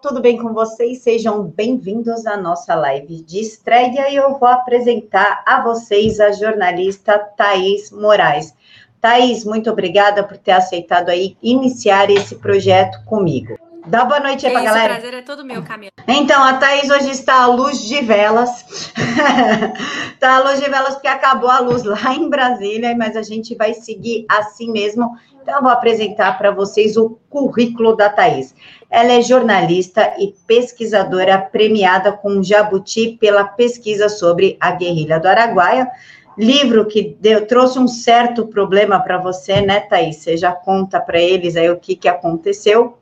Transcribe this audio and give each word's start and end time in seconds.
tudo 0.00 0.20
bem 0.20 0.38
com 0.38 0.52
vocês? 0.52 0.98
Sejam 0.98 1.42
bem-vindos 1.42 2.24
à 2.24 2.36
nossa 2.36 2.74
live 2.74 3.20
de 3.22 3.40
estreia 3.40 4.08
e 4.10 4.14
eu 4.14 4.38
vou 4.38 4.48
apresentar 4.48 5.42
a 5.44 5.60
vocês 5.60 6.20
a 6.20 6.30
jornalista 6.30 7.18
Thaís 7.18 7.90
Moraes. 7.90 8.54
Thaís, 9.00 9.44
muito 9.44 9.68
obrigada 9.70 10.22
por 10.22 10.36
ter 10.36 10.52
aceitado 10.52 11.08
aí 11.08 11.36
iniciar 11.42 12.10
esse 12.10 12.36
projeto 12.36 13.04
comigo. 13.06 13.58
Dá 13.86 14.04
boa 14.04 14.20
noite 14.20 14.46
aí 14.46 14.52
é 14.52 14.54
pra 14.54 14.64
galera. 14.64 14.94
O 14.94 14.96
prazer 14.98 15.14
é 15.14 15.22
todo 15.22 15.44
meu, 15.44 15.62
Camila. 15.64 15.90
Então, 16.06 16.42
a 16.44 16.54
Thaís 16.58 16.90
hoje 16.90 17.10
está 17.10 17.42
à 17.42 17.46
luz 17.46 17.80
de 17.80 18.00
velas. 18.00 18.92
está 20.14 20.36
à 20.36 20.38
luz 20.40 20.60
de 20.60 20.68
velas 20.68 20.94
porque 20.94 21.08
acabou 21.08 21.50
a 21.50 21.58
luz 21.58 21.82
lá 21.82 22.14
em 22.14 22.28
Brasília, 22.28 22.94
mas 22.96 23.16
a 23.16 23.22
gente 23.22 23.54
vai 23.54 23.74
seguir 23.74 24.26
assim 24.28 24.70
mesmo. 24.70 25.16
Então, 25.42 25.56
eu 25.56 25.62
vou 25.62 25.70
apresentar 25.70 26.36
para 26.36 26.50
vocês 26.50 26.96
o 26.98 27.18
currículo 27.30 27.96
da 27.96 28.10
Thaís. 28.10 28.54
Ela 28.90 29.12
é 29.12 29.22
jornalista 29.22 30.14
e 30.18 30.34
pesquisadora 30.46 31.38
premiada 31.38 32.10
com 32.12 32.42
Jabuti 32.42 33.18
pela 33.20 33.44
pesquisa 33.44 34.08
sobre 34.08 34.56
a 34.58 34.70
guerrilha 34.70 35.20
do 35.20 35.28
Araguaia. 35.28 35.90
Livro 36.38 36.86
que 36.86 37.16
deu, 37.20 37.46
trouxe 37.46 37.78
um 37.78 37.88
certo 37.88 38.46
problema 38.46 39.00
para 39.00 39.18
você, 39.18 39.60
né, 39.60 39.80
Thaís? 39.80 40.16
Você 40.16 40.36
já 40.36 40.52
conta 40.52 41.00
para 41.00 41.20
eles 41.20 41.56
aí 41.56 41.68
o 41.68 41.78
que, 41.78 41.96
que 41.96 42.08
aconteceu. 42.08 42.96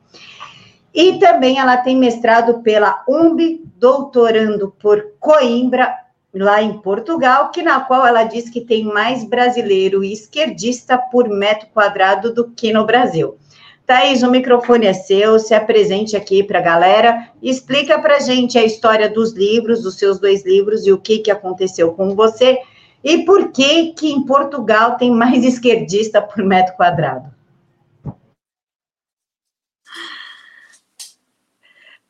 E 0.93 1.19
também 1.19 1.59
ela 1.59 1.77
tem 1.77 1.95
mestrado 1.95 2.63
pela 2.63 3.03
UMB, 3.07 3.61
doutorando 3.77 4.73
por 4.79 5.13
Coimbra, 5.19 5.95
lá 6.33 6.61
em 6.61 6.79
Portugal, 6.79 7.51
que 7.51 7.61
na 7.61 7.79
qual 7.81 8.05
ela 8.05 8.23
diz 8.23 8.49
que 8.49 8.61
tem 8.61 8.83
mais 8.83 9.23
brasileiro 9.23 10.03
esquerdista 10.03 10.97
por 10.97 11.29
metro 11.29 11.67
quadrado 11.73 12.33
do 12.33 12.49
que 12.49 12.73
no 12.73 12.85
Brasil. 12.85 13.37
Thaís, 13.87 14.21
o 14.21 14.29
microfone 14.29 14.85
é 14.85 14.91
seu, 14.91 15.39
se 15.39 15.53
apresente 15.53 16.17
aqui 16.17 16.43
para 16.43 16.59
a 16.59 16.61
galera, 16.61 17.31
explica 17.41 17.97
para 17.97 18.17
a 18.17 18.19
gente 18.19 18.57
a 18.57 18.65
história 18.65 19.09
dos 19.09 19.31
livros, 19.31 19.81
dos 19.81 19.95
seus 19.95 20.19
dois 20.19 20.45
livros 20.45 20.85
e 20.85 20.91
o 20.91 20.97
que, 20.97 21.19
que 21.19 21.31
aconteceu 21.31 21.93
com 21.93 22.13
você 22.13 22.61
e 23.01 23.23
por 23.23 23.49
que 23.53 23.93
que 23.93 24.11
em 24.11 24.25
Portugal 24.25 24.97
tem 24.97 25.09
mais 25.09 25.41
esquerdista 25.45 26.21
por 26.21 26.43
metro 26.43 26.75
quadrado. 26.75 27.33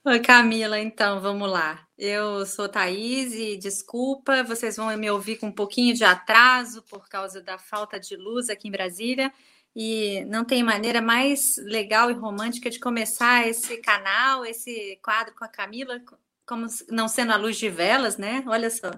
Oi, 0.04 0.20
Camila, 0.20 0.80
então, 0.80 1.22
vamos 1.22 1.48
lá. 1.52 1.86
Eu 1.96 2.44
sou 2.48 2.68
Thaís 2.68 3.34
e 3.34 3.56
desculpa, 3.56 4.42
vocês 4.42 4.78
vão 4.78 4.98
me 4.98 5.12
ouvir 5.12 5.36
com 5.36 5.48
um 5.48 5.52
pouquinho 5.52 5.94
de 5.94 6.04
atraso 6.04 6.82
por 6.90 7.08
causa 7.08 7.40
da 7.40 7.60
falta 7.60 8.00
de 8.00 8.16
luz 8.16 8.50
aqui 8.50 8.68
em 8.68 8.72
Brasília. 8.72 9.32
E 9.80 10.25
não 10.25 10.44
tem 10.44 10.64
maneira 10.64 11.00
mais 11.03 11.56
legal 11.58 12.09
e 12.09 12.14
romântica 12.16 12.67
de 12.67 12.80
começar 12.80 13.47
esse 13.47 13.78
canal, 13.78 14.44
esse 14.44 14.97
quadro 15.03 15.36
com 15.36 15.45
a 15.45 15.47
Camila, 15.47 16.02
como 16.47 16.66
não 16.89 17.08
sendo 17.08 17.31
a 17.31 17.36
luz 17.36 17.58
de 17.58 17.70
velas, 17.70 18.17
né? 18.17 18.44
Olha 18.48 18.72
só. 18.72 18.89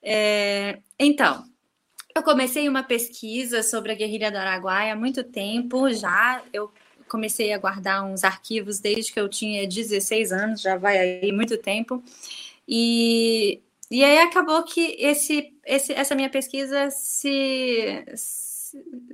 É, 0.00 0.78
então, 0.96 1.44
eu 2.14 2.22
comecei 2.22 2.68
uma 2.68 2.84
pesquisa 2.84 3.60
sobre 3.64 3.90
a 3.90 3.96
guerrilha 3.96 4.30
do 4.30 4.36
Araguaia 4.38 4.92
há 4.92 4.96
muito 4.96 5.24
tempo 5.24 5.92
já. 5.92 6.44
Eu 6.52 6.72
comecei 7.08 7.52
a 7.52 7.58
guardar 7.58 8.04
uns 8.04 8.22
arquivos 8.22 8.78
desde 8.78 9.12
que 9.12 9.18
eu 9.18 9.28
tinha 9.28 9.66
16 9.66 10.30
anos, 10.30 10.60
já 10.60 10.76
vai 10.76 10.96
aí 10.96 11.32
muito 11.32 11.58
tempo. 11.58 12.00
E, 12.68 13.60
e 13.90 14.04
aí 14.04 14.18
acabou 14.18 14.62
que 14.62 14.94
esse, 15.00 15.52
esse, 15.66 15.92
essa 15.92 16.14
minha 16.14 16.30
pesquisa 16.30 16.88
se, 16.88 18.04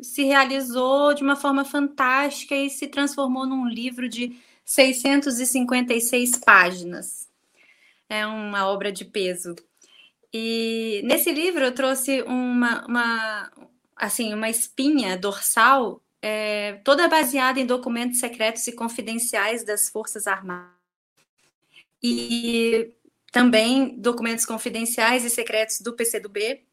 se 0.02 0.24
realizou 0.24 1.14
de 1.14 1.22
uma 1.22 1.36
forma 1.36 1.64
fantástica 1.64 2.54
e 2.54 2.70
se 2.70 2.86
transformou 2.88 3.46
num 3.46 3.66
livro 3.66 4.08
de 4.08 4.36
656 4.64 6.38
páginas. 6.38 7.28
É 8.08 8.26
uma 8.26 8.66
obra 8.68 8.92
de 8.92 9.04
peso. 9.04 9.54
E 10.32 11.00
nesse 11.04 11.32
livro 11.32 11.64
eu 11.64 11.74
trouxe 11.74 12.22
uma, 12.22 12.84
uma 12.86 13.52
assim, 13.96 14.34
uma 14.34 14.50
espinha 14.50 15.16
dorsal 15.16 16.00
é, 16.26 16.80
toda 16.82 17.06
baseada 17.06 17.60
em 17.60 17.66
documentos 17.66 18.18
secretos 18.18 18.66
e 18.66 18.72
confidenciais 18.72 19.62
das 19.62 19.90
Forças 19.90 20.26
Armadas. 20.26 20.72
E 22.02 22.94
também 23.30 23.98
documentos 23.98 24.46
confidenciais 24.46 25.24
e 25.24 25.28
secretos 25.28 25.80
do 25.80 25.92
PCdoB. 25.92 26.64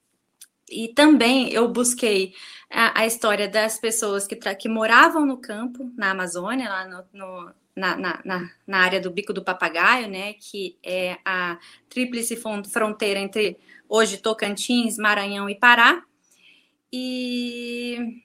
E 0.72 0.94
também 0.94 1.52
eu 1.52 1.68
busquei 1.68 2.34
a, 2.70 3.02
a 3.02 3.06
história 3.06 3.48
das 3.48 3.78
pessoas 3.78 4.26
que, 4.26 4.36
que 4.36 4.70
moravam 4.70 5.26
no 5.26 5.38
campo, 5.38 5.92
na 5.96 6.12
Amazônia, 6.12 6.70
lá 6.70 6.88
no, 6.88 7.04
no 7.14 7.54
na, 7.76 7.96
na, 7.98 8.50
na, 8.68 8.80
área 8.80 9.00
do 9.00 9.10
Bico 9.10 9.34
do 9.34 9.44
Papagaio, 9.44 10.10
né, 10.10 10.34
que 10.34 10.78
é 10.84 11.18
a 11.24 11.58
tríplice 11.90 12.36
fronteira 12.70 13.20
entre 13.20 13.58
hoje 13.88 14.18
Tocantins, 14.18 14.98
Maranhão 14.98 15.50
e 15.50 15.56
Pará. 15.56 16.04
E 16.92 18.24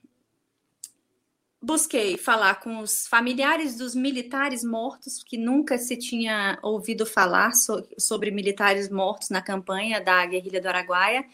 busquei 1.66 2.16
falar 2.16 2.60
com 2.60 2.78
os 2.78 3.08
familiares 3.08 3.76
dos 3.76 3.92
militares 3.92 4.62
mortos, 4.62 5.20
que 5.24 5.36
nunca 5.36 5.76
se 5.78 5.96
tinha 5.96 6.56
ouvido 6.62 7.04
falar 7.04 7.52
so, 7.54 7.84
sobre 7.98 8.30
militares 8.30 8.88
mortos 8.88 9.30
na 9.30 9.42
campanha 9.42 10.00
da 10.00 10.24
guerrilha 10.24 10.60
do 10.60 10.68
Araguaia, 10.68 11.24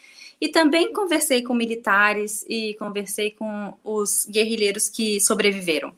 e 0.41 0.49
também 0.49 0.91
conversei 0.91 1.43
com 1.43 1.53
militares 1.53 2.47
e 2.49 2.73
conversei 2.79 3.33
com 3.33 3.75
os 3.85 4.25
guerrilheiros 4.25 4.89
que 4.89 5.21
sobreviveram. 5.21 5.93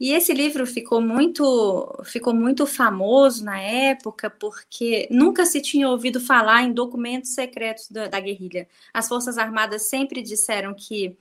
E 0.00 0.12
esse 0.12 0.32
livro 0.32 0.66
ficou 0.66 1.02
muito, 1.02 2.02
ficou 2.04 2.32
muito 2.32 2.66
famoso 2.66 3.44
na 3.44 3.60
época, 3.60 4.30
porque 4.30 5.06
nunca 5.10 5.44
se 5.44 5.60
tinha 5.60 5.86
ouvido 5.86 6.18
falar 6.18 6.62
em 6.62 6.72
documentos 6.72 7.34
secretos 7.34 7.90
da, 7.90 8.08
da 8.08 8.18
guerrilha. 8.18 8.66
As 8.94 9.06
Forças 9.06 9.36
Armadas 9.36 9.82
sempre 9.90 10.22
disseram 10.22 10.72
que 10.72 11.14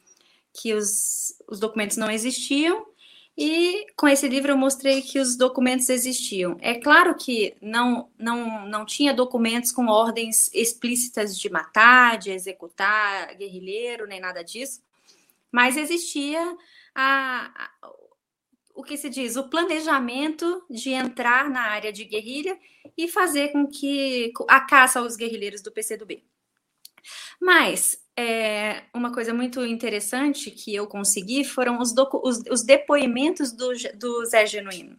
que 0.54 0.74
os, 0.74 1.34
os 1.48 1.60
documentos 1.60 1.98
não 1.98 2.10
existiam, 2.10 2.86
e 3.42 3.86
com 3.96 4.06
esse 4.06 4.28
livro 4.28 4.52
eu 4.52 4.58
mostrei 4.58 5.02
que 5.02 5.18
os 5.18 5.38
documentos 5.38 5.88
existiam. 5.88 6.58
É 6.60 6.76
claro 6.76 7.16
que 7.16 7.56
não, 7.62 8.10
não, 8.18 8.68
não 8.68 8.86
tinha 8.86 9.14
documentos 9.14 9.72
com 9.72 9.88
ordens 9.88 10.50
explícitas 10.54 11.40
de 11.40 11.50
matar, 11.50 12.18
de 12.18 12.32
executar 12.32 13.34
guerrilheiro, 13.36 14.06
nem 14.06 14.20
nada 14.20 14.44
disso, 14.44 14.82
mas 15.50 15.78
existia 15.78 16.54
a, 16.94 17.50
a, 17.56 17.92
o 18.76 18.84
que 18.84 18.98
se 18.98 19.10
diz, 19.10 19.38
o 19.38 19.50
planejamento 19.50 20.66
de 20.70 20.90
entrar 20.90 21.50
na 21.50 21.62
área 21.62 21.94
de 21.94 22.04
guerrilha 22.04 22.60
e 22.98 23.08
fazer 23.08 23.54
com 23.54 23.68
que 23.68 24.34
a 24.50 24.60
caça 24.60 25.00
aos 25.00 25.16
guerrilheiros 25.16 25.62
do 25.62 25.72
PCdoB. 25.72 26.26
Mas 27.40 27.98
é, 28.20 28.84
uma 28.94 29.14
coisa 29.14 29.34
muito 29.34 29.66
interessante 29.66 30.52
que 30.52 30.76
eu 30.76 30.86
consegui 30.86 31.46
foram 31.46 31.80
os, 31.80 31.94
os, 32.22 32.44
os 32.52 32.64
depoimentos 32.64 33.54
do, 33.54 33.70
do, 33.96 34.26
Zé 34.26 34.46
Genuíno. 34.46 34.98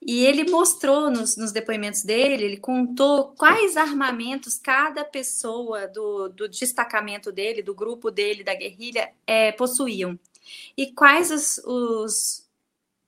E 0.00 0.24
ele 0.24 0.50
mostrou 0.50 1.10
nos, 1.10 1.36
nos, 1.36 1.52
depoimentos 1.52 2.02
dele, 2.02 2.42
ele 2.42 2.56
contou 2.56 3.34
quais 3.36 3.76
armamentos 3.76 4.58
cada 4.58 5.04
pessoa 5.04 5.86
do, 5.86 6.30
do 6.30 6.48
destacamento 6.48 7.30
dele, 7.30 7.62
do 7.62 7.74
grupo 7.74 8.10
dele, 8.10 8.42
da 8.42 8.54
guerrilha, 8.54 9.12
é, 9.26 9.52
possuíam. 9.52 10.18
E 10.74 10.90
quais 10.90 11.30
os, 11.30 11.58
os 11.66 12.48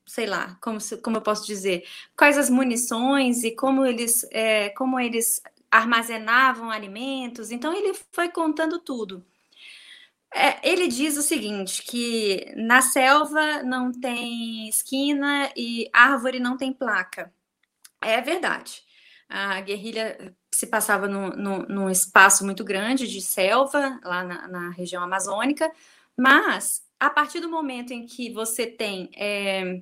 sei 0.06 0.26
lá, 0.26 0.58
como, 0.60 0.78
como 1.02 1.16
eu 1.16 1.22
posso 1.22 1.46
dizer, 1.46 1.84
quais 2.14 2.36
as 2.36 2.50
munições 2.50 3.42
e 3.42 3.52
como 3.52 3.86
eles, 3.86 4.24
é, 4.30 4.68
como 4.68 5.00
eles 5.00 5.42
armazenavam 5.74 6.70
alimentos. 6.70 7.50
Então 7.50 7.74
ele 7.74 7.92
foi 8.12 8.28
contando 8.28 8.78
tudo. 8.78 9.24
É, 10.32 10.68
ele 10.68 10.86
diz 10.88 11.16
o 11.16 11.22
seguinte: 11.22 11.82
que 11.82 12.52
na 12.56 12.80
selva 12.80 13.62
não 13.62 13.92
tem 13.92 14.68
esquina 14.68 15.50
e 15.56 15.90
árvore 15.92 16.38
não 16.38 16.56
tem 16.56 16.72
placa. 16.72 17.32
É 18.00 18.20
verdade. 18.20 18.82
A 19.28 19.60
guerrilha 19.60 20.34
se 20.52 20.66
passava 20.66 21.08
no, 21.08 21.30
no, 21.30 21.58
num 21.66 21.90
espaço 21.90 22.44
muito 22.44 22.62
grande 22.62 23.08
de 23.08 23.20
selva, 23.20 23.98
lá 24.04 24.22
na, 24.22 24.46
na, 24.48 24.70
região 24.70 25.02
amazônica, 25.02 25.70
mas 26.16 26.84
a 27.00 27.10
partir 27.10 27.40
do 27.40 27.48
momento 27.48 27.92
em 27.92 28.06
que 28.06 28.30
você 28.30 28.66
tem 28.66 29.10
é, 29.16 29.80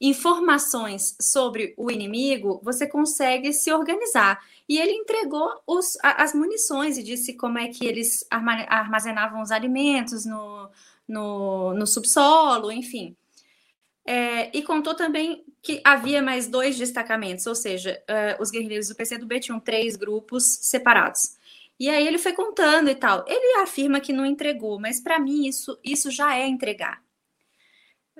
informações 0.00 1.16
sobre 1.20 1.74
o 1.76 1.90
inimigo, 1.90 2.60
você 2.62 2.86
consegue 2.86 3.52
se 3.52 3.72
organizar. 3.72 4.44
E 4.68 4.78
ele 4.78 4.92
entregou 4.92 5.50
os, 5.66 5.96
as 6.02 6.32
munições 6.32 6.96
e 6.96 7.02
disse 7.02 7.34
como 7.34 7.58
é 7.58 7.68
que 7.68 7.86
eles 7.86 8.24
armazenavam 8.30 9.42
os 9.42 9.50
alimentos 9.50 10.24
no, 10.24 10.70
no, 11.06 11.74
no 11.74 11.86
subsolo, 11.86 12.70
enfim. 12.70 13.16
É, 14.06 14.56
e 14.56 14.62
contou 14.62 14.94
também 14.94 15.44
que 15.60 15.82
havia 15.84 16.22
mais 16.22 16.46
dois 16.46 16.78
destacamentos, 16.78 17.46
ou 17.46 17.54
seja, 17.54 18.02
uh, 18.08 18.42
os 18.42 18.50
guerrilheiros 18.50 18.88
do 18.88 18.94
PCdoB 18.94 19.40
tinham 19.40 19.60
três 19.60 19.96
grupos 19.96 20.44
separados. 20.62 21.36
E 21.78 21.90
aí 21.90 22.06
ele 22.06 22.18
foi 22.18 22.32
contando 22.32 22.88
e 22.88 22.94
tal. 22.94 23.24
Ele 23.28 23.60
afirma 23.60 24.00
que 24.00 24.12
não 24.12 24.24
entregou, 24.24 24.80
mas 24.80 25.00
para 25.00 25.18
mim 25.18 25.46
isso, 25.46 25.78
isso 25.84 26.10
já 26.10 26.36
é 26.36 26.46
entregar. 26.46 27.02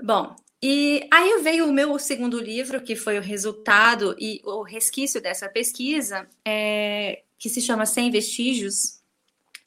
Bom, 0.03 0.37
E 0.61 1.09
aí 1.13 1.41
veio 1.43 1.69
o 1.69 1.73
meu 1.73 1.97
segundo 1.99 2.41
livro, 2.41 2.83
que 2.83 2.97
foi 2.97 3.17
o 3.17 3.23
resultado 3.23 4.17
e 4.19 4.41
o 4.45 4.63
resquício 4.63 5.21
dessa 5.21 5.49
pesquisa, 5.49 6.29
é, 6.45 7.23
que 7.39 7.49
se 7.49 7.61
chama 7.61 7.87
Sem 7.87 8.11
Vestígios, 8.11 9.01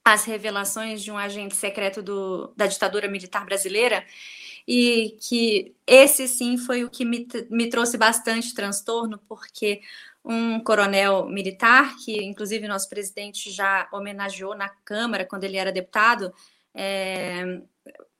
as 0.03 0.25
revelações 0.25 1.01
de 1.01 1.09
um 1.09 1.17
agente 1.17 1.55
secreto 1.55 2.01
do, 2.01 2.53
da 2.57 2.67
ditadura 2.67 3.07
militar 3.07 3.45
brasileira, 3.45 4.05
e 4.67 5.17
que 5.21 5.73
esse 5.87 6.27
sim 6.27 6.57
foi 6.57 6.83
o 6.83 6.89
que 6.89 7.05
me, 7.05 7.25
me 7.49 7.69
trouxe 7.69 7.97
bastante 7.97 8.53
transtorno, 8.53 9.17
porque 9.29 9.81
um 10.25 10.59
coronel 10.59 11.25
militar, 11.27 11.95
que 12.03 12.21
inclusive 12.23 12.67
nosso 12.67 12.89
presidente 12.89 13.49
já 13.49 13.87
homenageou 13.91 14.55
na 14.55 14.69
Câmara 14.69 15.25
quando 15.25 15.45
ele 15.45 15.57
era 15.57 15.71
deputado, 15.71 16.33
é, 16.73 17.61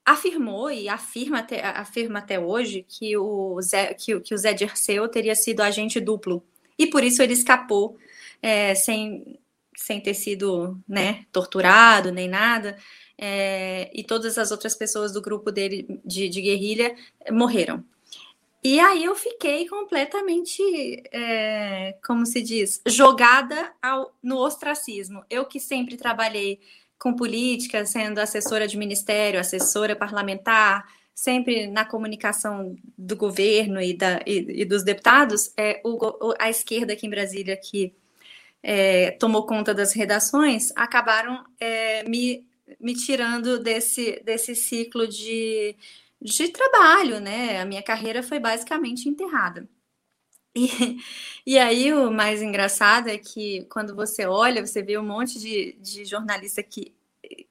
afirmou 0.06 0.70
e 0.72 0.90
afirma 0.90 1.40
até, 1.40 1.64
afirma 1.64 2.20
até 2.20 2.40
hoje 2.40 2.86
que 2.88 3.16
o, 3.18 3.62
Zé, 3.62 3.94
que, 3.94 4.20
que 4.20 4.34
o 4.34 4.38
Zé 4.38 4.54
Dirceu 4.54 5.08
teria 5.08 5.36
sido 5.36 5.62
agente 5.62 6.00
duplo. 6.00 6.44
E 6.78 6.88
por 6.88 7.04
isso 7.04 7.22
ele 7.22 7.34
escapou 7.34 7.98
é, 8.42 8.74
sem, 8.76 9.40
sem 9.76 10.02
ter 10.02 10.14
sido 10.14 10.80
né, 10.88 11.26
torturado 11.32 12.12
nem 12.12 12.28
nada. 12.28 12.78
É, 13.18 13.92
e 13.94 14.04
todas 14.04 14.38
as 14.38 14.52
outras 14.52 14.76
pessoas 14.76 15.14
do 15.14 15.22
grupo 15.22 15.52
dele 15.52 16.02
de, 16.04 16.28
de 16.28 16.42
guerrilha 16.42 16.96
morreram. 17.30 17.84
E 18.64 18.80
aí 18.80 19.04
eu 19.06 19.16
fiquei 19.16 19.68
completamente, 19.68 20.62
é, 21.12 21.98
como 22.06 22.28
se 22.28 22.42
diz, 22.42 22.80
jogada 22.86 23.74
ao, 23.82 24.16
no 24.22 24.38
ostracismo. 24.38 25.24
Eu 25.30 25.46
que 25.46 25.60
sempre 25.60 25.98
trabalhei 25.98 26.60
com 27.02 27.16
política, 27.16 27.86
sendo 27.86 28.20
assessora 28.20 28.68
de 28.68 28.78
ministério, 28.78 29.40
assessora 29.40 29.96
parlamentar, 29.96 30.86
sempre 31.16 31.68
na 31.68 31.84
comunicação 31.84 32.76
do 32.98 33.16
governo 33.16 33.82
e, 33.82 33.96
da, 33.98 34.22
e, 34.26 34.62
e 34.62 34.66
dos 34.66 34.84
deputados, 34.84 35.52
é, 35.58 35.82
o, 35.84 36.34
a 36.40 36.50
esquerda 36.50 36.94
aqui 36.94 37.08
em 37.08 37.10
Brasília, 37.10 37.58
que 37.58 37.94
é, 38.62 39.12
tomou 39.12 39.46
conta 39.48 39.74
das 39.74 39.94
redações, 39.94 40.72
acabaram 40.76 41.44
é, 41.60 42.04
me, 42.08 42.46
me 42.80 42.94
tirando 42.94 43.58
desse, 43.58 44.22
desse 44.24 44.56
ciclo 44.56 45.08
de 45.08 45.76
de 46.22 46.50
trabalho, 46.50 47.20
né? 47.20 47.60
A 47.60 47.66
minha 47.66 47.82
carreira 47.82 48.22
foi 48.22 48.40
basicamente 48.40 49.10
enterrada. 49.10 49.68
E, 50.56 51.00
e 51.46 51.58
aí 51.58 51.94
o 51.94 52.12
mais 52.12 52.42
engraçado 52.42 53.10
é 53.10 53.18
que 53.18 53.66
quando 53.70 53.96
você 53.96 54.26
olha, 54.26 54.66
você 54.66 54.82
vê 54.82 54.98
um 54.98 55.06
monte 55.06 55.40
de, 55.40 55.78
de 55.80 56.06
jornalista 56.06 56.62
que 56.62 56.94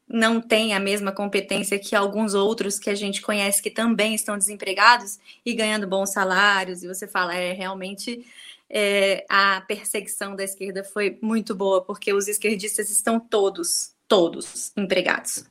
não 0.08 0.40
tem 0.40 0.74
a 0.74 0.80
mesma 0.80 1.12
competência 1.12 1.78
que 1.78 1.94
alguns 1.94 2.34
outros 2.34 2.78
que 2.78 2.90
a 2.90 2.94
gente 2.94 3.22
conhece 3.22 3.62
que 3.62 3.70
também 3.70 4.14
estão 4.14 4.36
desempregados 4.36 5.20
e 5.46 5.54
ganhando 5.54 5.86
bons 5.86 6.10
salários, 6.10 6.82
e 6.82 6.88
você 6.88 7.06
fala, 7.06 7.34
é 7.34 7.52
realmente 7.52 8.26
é, 8.68 9.24
a 9.28 9.60
perseguição 9.62 10.34
da 10.34 10.42
esquerda 10.42 10.82
foi 10.82 11.16
muito 11.22 11.54
boa, 11.54 11.82
porque 11.82 12.12
os 12.12 12.26
esquerdistas 12.26 12.90
estão 12.90 13.20
todos, 13.20 13.94
todos 14.10 14.72
empregados. 14.76 15.44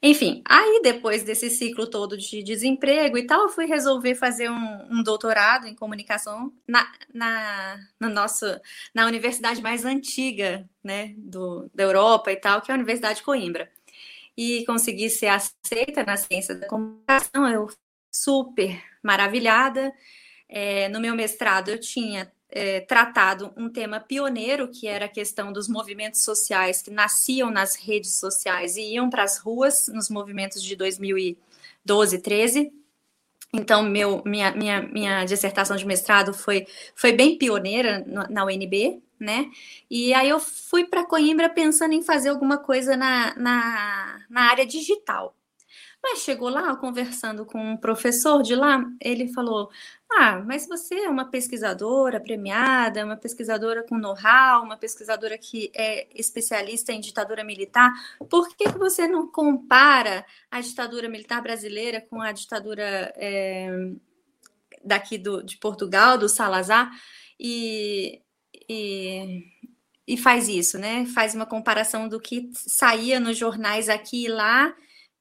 Enfim, 0.00 0.40
aí 0.44 0.80
depois 0.84 1.24
desse 1.24 1.50
ciclo 1.50 1.90
todo 1.90 2.16
de 2.16 2.44
desemprego 2.44 3.18
e 3.18 3.26
tal, 3.26 3.42
eu 3.42 3.48
fui 3.48 3.66
resolver 3.66 4.14
fazer 4.14 4.48
um, 4.48 4.86
um 4.88 5.02
doutorado 5.02 5.66
em 5.66 5.74
comunicação 5.74 6.52
na, 6.66 6.88
na, 7.12 7.76
no 7.98 8.08
nosso, 8.08 8.46
na 8.94 9.06
universidade 9.06 9.60
mais 9.60 9.84
antiga 9.84 10.68
né, 10.82 11.12
do, 11.16 11.68
da 11.74 11.82
Europa 11.82 12.30
e 12.30 12.36
tal, 12.36 12.62
que 12.62 12.70
é 12.70 12.74
a 12.74 12.76
Universidade 12.76 13.18
de 13.18 13.24
Coimbra. 13.24 13.68
E 14.36 14.64
consegui 14.64 15.10
ser 15.10 15.26
aceita 15.26 16.04
na 16.04 16.16
ciência 16.16 16.54
da 16.54 16.68
comunicação, 16.68 17.48
eu 17.48 17.68
super 18.12 18.80
maravilhada. 19.02 19.92
É, 20.48 20.88
no 20.88 21.00
meu 21.00 21.16
mestrado 21.16 21.70
eu 21.70 21.80
tinha 21.80 22.30
é, 22.50 22.80
tratado 22.80 23.52
um 23.56 23.68
tema 23.68 24.00
pioneiro, 24.00 24.68
que 24.68 24.86
era 24.86 25.04
a 25.04 25.08
questão 25.08 25.52
dos 25.52 25.68
movimentos 25.68 26.22
sociais 26.22 26.80
que 26.80 26.90
nasciam 26.90 27.50
nas 27.50 27.76
redes 27.76 28.14
sociais 28.14 28.76
e 28.76 28.94
iam 28.94 29.10
para 29.10 29.22
as 29.22 29.38
ruas 29.38 29.88
nos 29.88 30.08
movimentos 30.08 30.62
de 30.62 30.74
2012, 30.74 32.18
13. 32.18 32.72
Então, 33.52 33.82
meu, 33.82 34.22
minha, 34.24 34.52
minha, 34.52 34.82
minha 34.82 35.24
dissertação 35.24 35.76
de 35.76 35.86
mestrado 35.86 36.34
foi, 36.34 36.66
foi 36.94 37.12
bem 37.12 37.38
pioneira 37.38 38.04
na 38.28 38.44
UNB, 38.44 39.02
né? 39.18 39.50
E 39.90 40.12
aí 40.14 40.28
eu 40.28 40.38
fui 40.38 40.84
para 40.84 41.04
Coimbra 41.04 41.48
pensando 41.48 41.92
em 41.94 42.02
fazer 42.02 42.28
alguma 42.28 42.58
coisa 42.58 42.96
na, 42.96 43.34
na, 43.36 44.20
na 44.28 44.42
área 44.50 44.66
digital. 44.66 45.34
Mas 46.02 46.20
chegou 46.20 46.48
lá, 46.48 46.76
conversando 46.76 47.44
com 47.44 47.72
um 47.72 47.76
professor 47.76 48.42
de 48.42 48.54
lá, 48.54 48.84
ele 49.00 49.32
falou: 49.32 49.70
Ah, 50.10 50.42
mas 50.44 50.66
você 50.66 50.94
é 50.94 51.08
uma 51.08 51.30
pesquisadora 51.30 52.18
premiada, 52.18 53.04
uma 53.04 53.16
pesquisadora 53.16 53.84
com 53.86 53.98
know-how, 53.98 54.64
uma 54.64 54.76
pesquisadora 54.76 55.36
que 55.36 55.70
é 55.74 56.08
especialista 56.18 56.92
em 56.92 57.00
ditadura 57.00 57.44
militar, 57.44 57.92
por 58.28 58.48
que, 58.48 58.72
que 58.72 58.78
você 58.78 59.06
não 59.06 59.30
compara 59.30 60.24
a 60.50 60.60
ditadura 60.60 61.08
militar 61.08 61.42
brasileira 61.42 62.00
com 62.00 62.22
a 62.22 62.32
ditadura 62.32 63.12
é, 63.16 63.92
daqui 64.82 65.18
do, 65.18 65.42
de 65.42 65.58
Portugal, 65.58 66.16
do 66.16 66.28
Salazar? 66.28 66.90
E, 67.38 68.22
e 68.68 69.44
e 70.08 70.16
faz 70.16 70.48
isso, 70.48 70.78
né? 70.78 71.04
Faz 71.04 71.34
uma 71.34 71.44
comparação 71.44 72.08
do 72.08 72.18
que 72.18 72.48
saía 72.54 73.20
nos 73.20 73.36
jornais 73.36 73.90
aqui 73.90 74.24
e 74.24 74.28
lá 74.28 74.74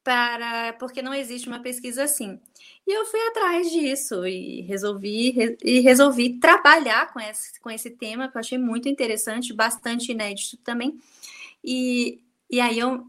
para 0.08 0.72
porque 0.80 1.02
não 1.02 1.14
existe 1.14 1.50
uma 1.50 1.60
pesquisa 1.60 2.06
assim. 2.06 2.40
E 2.88 2.98
eu 2.98 3.06
fui 3.08 3.20
atrás 3.28 3.70
disso 3.70 4.26
e 4.26 4.62
resolvi 4.62 5.58
e 5.62 5.82
resolvi 5.82 6.40
trabalhar 6.40 7.12
com 7.12 7.20
esse, 7.20 7.60
com 7.60 7.70
esse 7.70 7.90
tema 7.90 8.30
que 8.30 8.38
eu 8.38 8.40
achei 8.40 8.58
muito 8.58 8.88
interessante, 8.88 9.54
bastante 9.54 10.14
inédito 10.14 10.56
também. 10.64 10.98
E, 11.62 12.22
e 12.50 12.62
aí 12.62 12.80
eu 12.80 13.06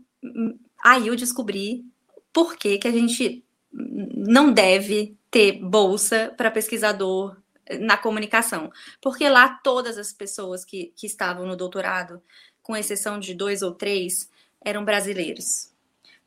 aí 0.83 1.06
eu 1.06 1.15
descobri 1.15 1.85
por 2.33 2.56
que, 2.56 2.79
que 2.79 2.89
a 2.89 2.93
gente 2.93 3.44
não 3.73 4.53
deve 4.53 5.17
ter 5.31 5.53
bolsa 5.53 6.35
para 6.37 6.51
pesquisador 6.51 7.37
na 7.79 7.97
comunicação. 7.97 8.73
Porque 9.01 9.29
lá 9.29 9.51
todas 9.62 9.99
as 9.99 10.12
pessoas 10.12 10.65
que, 10.65 10.93
que 10.97 11.06
estavam 11.06 11.47
no 11.47 11.56
doutorado, 11.56 12.21
com 12.61 12.77
exceção 12.77 13.21
de 13.21 13.35
dois 13.35 13.62
ou 13.62 13.73
três, 13.73 14.29
eram 14.65 14.85
brasileiros 14.85 15.78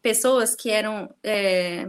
pessoas 0.01 0.55
que 0.55 0.69
eram 0.69 1.13
é, 1.23 1.85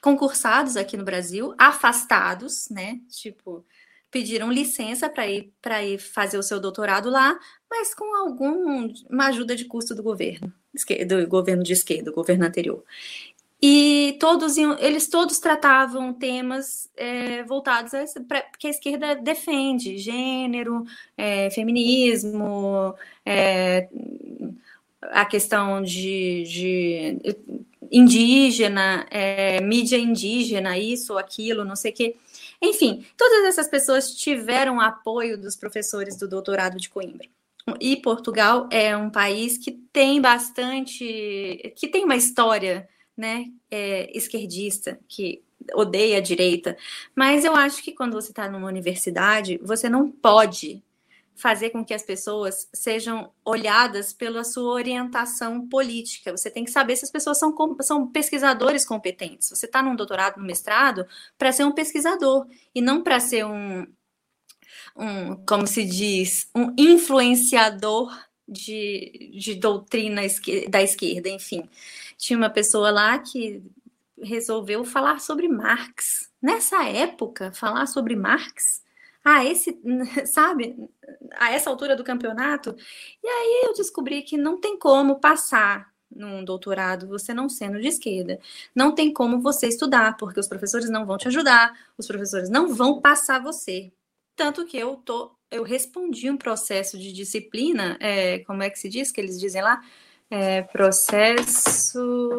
concursados 0.00 0.76
aqui 0.76 0.96
no 0.96 1.04
Brasil, 1.04 1.54
afastados, 1.58 2.68
né? 2.70 3.00
Tipo, 3.08 3.64
pediram 4.10 4.50
licença 4.50 5.08
para 5.08 5.26
ir 5.28 5.52
para 5.62 5.84
ir 5.84 5.98
fazer 5.98 6.38
o 6.38 6.42
seu 6.42 6.60
doutorado 6.60 7.10
lá, 7.10 7.38
mas 7.70 7.94
com 7.94 8.16
alguma 8.16 9.26
ajuda 9.26 9.54
de 9.54 9.64
custo 9.64 9.94
do 9.94 10.02
governo, 10.02 10.52
do 11.06 11.28
governo 11.28 11.62
de 11.62 11.72
esquerda, 11.72 12.10
do 12.10 12.14
governo 12.14 12.46
anterior. 12.46 12.84
E 13.62 14.16
todos 14.18 14.56
eles 14.56 15.06
todos 15.06 15.38
tratavam 15.38 16.14
temas 16.14 16.88
é, 16.96 17.44
voltados 17.44 17.92
a 17.92 18.04
pra, 18.26 18.40
que 18.58 18.66
a 18.66 18.70
esquerda 18.70 19.14
defende, 19.14 19.98
gênero, 19.98 20.82
é, 21.14 21.50
feminismo, 21.50 22.94
é, 23.22 23.86
a 25.02 25.24
questão 25.24 25.82
de, 25.82 26.44
de 26.44 27.18
indígena, 27.90 29.06
é, 29.10 29.60
mídia 29.60 29.96
indígena, 29.96 30.78
isso 30.78 31.14
ou 31.14 31.18
aquilo, 31.18 31.64
não 31.64 31.76
sei 31.76 31.90
o 31.90 31.94
quê. 31.94 32.16
Enfim, 32.62 33.04
todas 33.16 33.44
essas 33.44 33.68
pessoas 33.68 34.14
tiveram 34.14 34.80
apoio 34.80 35.38
dos 35.38 35.56
professores 35.56 36.16
do 36.16 36.28
doutorado 36.28 36.76
de 36.76 36.88
Coimbra. 36.90 37.26
E 37.80 37.96
Portugal 37.96 38.68
é 38.70 38.96
um 38.96 39.10
país 39.10 39.56
que 39.56 39.72
tem 39.92 40.20
bastante, 40.20 41.72
que 41.76 41.88
tem 41.88 42.04
uma 42.04 42.16
história, 42.16 42.88
né, 43.16 43.46
é, 43.70 44.10
esquerdista, 44.16 44.98
que 45.08 45.42
odeia 45.74 46.18
a 46.18 46.22
direita. 46.22 46.76
Mas 47.14 47.44
eu 47.44 47.54
acho 47.54 47.82
que 47.82 47.92
quando 47.92 48.14
você 48.14 48.30
está 48.30 48.48
numa 48.48 48.68
universidade, 48.68 49.60
você 49.62 49.88
não 49.88 50.10
pode 50.10 50.82
fazer 51.40 51.70
com 51.70 51.82
que 51.82 51.94
as 51.94 52.02
pessoas 52.02 52.68
sejam 52.72 53.32
olhadas 53.42 54.12
pela 54.12 54.44
sua 54.44 54.74
orientação 54.74 55.66
política. 55.66 56.36
Você 56.36 56.50
tem 56.50 56.64
que 56.64 56.70
saber 56.70 56.96
se 56.96 57.06
as 57.06 57.10
pessoas 57.10 57.38
são, 57.38 57.56
são 57.80 58.06
pesquisadores 58.06 58.84
competentes. 58.84 59.48
Você 59.48 59.64
está 59.64 59.82
num 59.82 59.96
doutorado, 59.96 60.36
no 60.36 60.46
mestrado, 60.46 61.06
para 61.38 61.50
ser 61.50 61.64
um 61.64 61.72
pesquisador 61.72 62.46
e 62.74 62.82
não 62.82 63.02
para 63.02 63.18
ser 63.18 63.46
um, 63.46 63.86
um, 64.94 65.36
como 65.46 65.66
se 65.66 65.82
diz, 65.82 66.50
um 66.54 66.74
influenciador 66.76 68.14
de, 68.46 69.30
de 69.32 69.54
doutrina 69.54 70.20
da 70.68 70.82
esquerda, 70.82 71.30
enfim. 71.30 71.66
Tinha 72.18 72.36
uma 72.36 72.50
pessoa 72.50 72.90
lá 72.90 73.18
que 73.18 73.62
resolveu 74.22 74.84
falar 74.84 75.20
sobre 75.20 75.48
Marx. 75.48 76.30
Nessa 76.42 76.84
época, 76.84 77.50
falar 77.52 77.86
sobre 77.86 78.14
Marx 78.14 78.82
ah, 79.24 79.44
esse, 79.44 79.78
sabe, 80.26 80.76
a 81.34 81.52
essa 81.52 81.70
altura 81.70 81.94
do 81.96 82.04
campeonato. 82.04 82.74
E 83.22 83.26
aí 83.26 83.62
eu 83.66 83.74
descobri 83.74 84.22
que 84.22 84.36
não 84.36 84.60
tem 84.60 84.78
como 84.78 85.20
passar 85.20 85.90
num 86.10 86.44
doutorado 86.44 87.06
você 87.06 87.32
não 87.32 87.48
sendo 87.48 87.80
de 87.80 87.88
esquerda. 87.88 88.38
Não 88.74 88.92
tem 88.94 89.12
como 89.12 89.40
você 89.40 89.68
estudar, 89.68 90.16
porque 90.16 90.40
os 90.40 90.48
professores 90.48 90.90
não 90.90 91.06
vão 91.06 91.16
te 91.16 91.28
ajudar, 91.28 91.72
os 91.96 92.06
professores 92.06 92.50
não 92.50 92.74
vão 92.74 93.00
passar 93.00 93.40
você. 93.40 93.92
Tanto 94.34 94.64
que 94.64 94.76
eu 94.76 94.96
tô, 94.96 95.32
eu 95.50 95.62
respondi 95.62 96.30
um 96.30 96.36
processo 96.36 96.98
de 96.98 97.12
disciplina, 97.12 97.96
é, 98.00 98.40
como 98.40 98.62
é 98.62 98.70
que 98.70 98.78
se 98.78 98.88
diz 98.88 99.12
que 99.12 99.20
eles 99.20 99.38
dizem 99.38 99.62
lá? 99.62 99.82
É, 100.30 100.62
processo. 100.62 102.30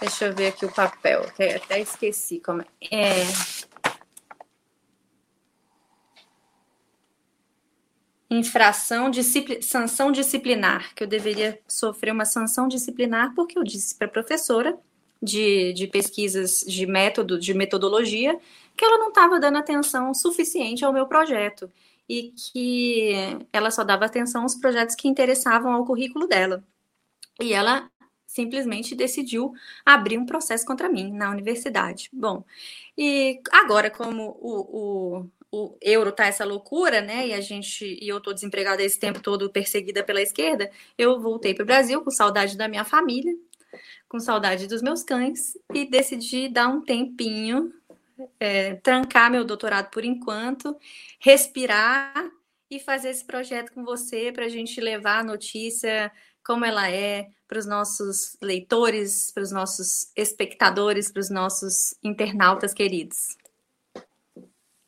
Deixa 0.00 0.26
eu 0.26 0.34
ver 0.34 0.48
aqui 0.48 0.66
o 0.66 0.72
papel, 0.72 1.22
até, 1.22 1.80
esqueci 1.80 2.40
como 2.40 2.60
é. 2.60 2.66
é 2.90 3.24
infração, 8.38 9.10
discipli 9.10 9.62
sanção 9.62 10.12
disciplinar, 10.12 10.94
que 10.94 11.04
eu 11.04 11.08
deveria 11.08 11.58
sofrer 11.68 12.12
uma 12.12 12.24
sanção 12.24 12.68
disciplinar 12.68 13.34
porque 13.34 13.58
eu 13.58 13.64
disse 13.64 13.94
para 13.94 14.06
a 14.06 14.10
professora 14.10 14.78
de, 15.22 15.72
de 15.72 15.86
pesquisas 15.86 16.64
de 16.66 16.86
método, 16.86 17.38
de 17.38 17.54
metodologia, 17.54 18.38
que 18.76 18.84
ela 18.84 18.98
não 18.98 19.08
estava 19.08 19.40
dando 19.40 19.58
atenção 19.58 20.12
suficiente 20.12 20.84
ao 20.84 20.92
meu 20.92 21.06
projeto 21.06 21.70
e 22.08 22.32
que 22.32 23.12
ela 23.52 23.70
só 23.70 23.82
dava 23.82 24.04
atenção 24.04 24.42
aos 24.42 24.54
projetos 24.54 24.94
que 24.94 25.08
interessavam 25.08 25.72
ao 25.72 25.86
currículo 25.86 26.26
dela. 26.26 26.62
E 27.40 27.52
ela 27.52 27.90
simplesmente 28.26 28.94
decidiu 28.94 29.52
abrir 29.86 30.18
um 30.18 30.26
processo 30.26 30.66
contra 30.66 30.88
mim 30.88 31.12
na 31.12 31.30
universidade. 31.30 32.10
Bom, 32.12 32.44
e 32.98 33.40
agora, 33.52 33.90
como 33.90 34.36
o, 34.40 35.20
o, 35.20 35.30
o 35.54 35.78
euro 35.80 36.10
tá 36.10 36.26
essa 36.26 36.44
loucura, 36.44 37.00
né? 37.00 37.28
E 37.28 37.32
a 37.32 37.40
gente 37.40 37.98
e 38.00 38.08
eu 38.08 38.20
tô 38.20 38.32
desempregada 38.32 38.82
esse 38.82 38.98
tempo 38.98 39.20
todo 39.20 39.50
perseguida 39.50 40.02
pela 40.02 40.20
esquerda, 40.20 40.70
eu 40.98 41.20
voltei 41.20 41.54
para 41.54 41.62
o 41.62 41.66
Brasil 41.66 42.02
com 42.02 42.10
saudade 42.10 42.56
da 42.56 42.66
minha 42.66 42.84
família, 42.84 43.32
com 44.08 44.18
saudade 44.18 44.66
dos 44.66 44.82
meus 44.82 45.04
cães 45.04 45.56
e 45.72 45.88
decidi 45.88 46.48
dar 46.48 46.68
um 46.68 46.80
tempinho, 46.80 47.72
é, 48.40 48.74
trancar 48.76 49.30
meu 49.30 49.44
doutorado 49.44 49.90
por 49.90 50.04
enquanto, 50.04 50.76
respirar 51.20 52.30
e 52.68 52.80
fazer 52.80 53.10
esse 53.10 53.24
projeto 53.24 53.72
com 53.72 53.84
você 53.84 54.32
para 54.32 54.46
a 54.46 54.48
gente 54.48 54.80
levar 54.80 55.20
a 55.20 55.24
notícia 55.24 56.10
como 56.44 56.64
ela 56.64 56.90
é 56.90 57.28
para 57.46 57.58
os 57.58 57.66
nossos 57.66 58.36
leitores, 58.42 59.30
para 59.32 59.42
os 59.42 59.52
nossos 59.52 60.10
espectadores, 60.16 61.12
para 61.12 61.20
os 61.20 61.30
nossos 61.30 61.94
internautas 62.02 62.74
queridos. 62.74 63.36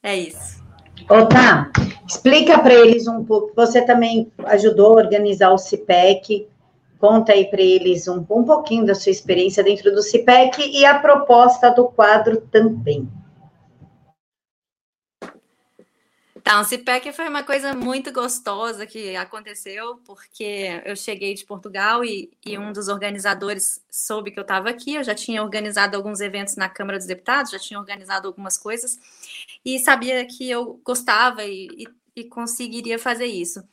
É 0.07 0.15
isso. 0.15 0.65
Ô, 1.11 1.27
tá, 1.27 1.69
explica 2.07 2.61
para 2.61 2.73
eles 2.73 3.09
um 3.09 3.25
pouco. 3.25 3.53
Você 3.57 3.85
também 3.85 4.31
ajudou 4.45 4.93
a 4.93 5.03
organizar 5.03 5.51
o 5.51 5.59
CIPEC. 5.59 6.47
Conta 7.01 7.33
aí 7.33 7.47
para 7.47 7.61
eles 7.61 8.07
um, 8.07 8.25
um 8.31 8.45
pouquinho 8.45 8.87
da 8.87 8.95
sua 8.95 9.11
experiência 9.11 9.65
dentro 9.65 9.93
do 9.93 10.01
CIPEC 10.01 10.63
e 10.63 10.87
a 10.87 11.01
proposta 11.01 11.71
do 11.71 11.87
quadro 11.87 12.41
também. 12.53 13.09
Então, 16.47 16.61
o 16.61 16.65
CIPEC 16.65 17.13
foi 17.13 17.29
uma 17.29 17.43
coisa 17.43 17.75
muito 17.75 18.13
gostosa 18.13 18.87
que 18.87 19.17
aconteceu, 19.17 19.97
porque 20.05 20.81
eu 20.85 20.95
cheguei 20.95 21.35
de 21.35 21.45
Portugal 21.45 22.05
e, 22.05 22.31
e 22.47 22.57
um 22.57 22.73
dos 22.73 22.87
organizadores 22.87 23.85
soube 23.91 24.31
que 24.31 24.39
eu 24.39 24.43
estava 24.43 24.71
aqui. 24.71 24.95
Eu 24.95 25.03
já 25.03 25.13
tinha 25.13 25.43
organizado 25.43 25.97
alguns 25.97 26.21
eventos 26.21 26.55
na 26.55 26.69
Câmara 26.69 26.99
dos 26.99 27.07
Deputados, 27.09 27.51
já 27.51 27.59
tinha 27.59 27.81
organizado 27.81 28.29
algumas 28.29 28.57
coisas, 28.57 28.97
e 29.65 29.81
sabia 29.81 30.25
que 30.25 30.49
eu 30.49 30.81
gostava 30.85 31.43
e, 31.43 31.67
e, 31.77 31.89
e 32.21 32.25
conseguiria 32.27 32.97
fazer 32.97 33.27
isso. 33.27 33.65